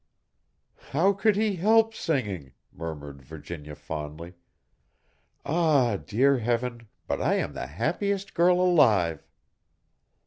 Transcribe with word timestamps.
"How 0.89 1.13
could 1.13 1.35
he 1.35 1.57
help 1.57 1.93
singing," 1.93 2.53
murmured 2.73 3.21
Virginia, 3.21 3.75
fondly. 3.75 4.33
"Ah, 5.45 5.97
dear 5.97 6.39
Heaven, 6.39 6.87
but 7.05 7.21
I 7.21 7.35
am 7.35 7.53
the 7.53 7.67
happiest 7.67 8.33
girl 8.33 8.59
alive!" 8.59 9.27